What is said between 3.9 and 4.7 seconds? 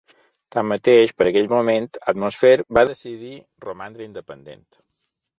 independent.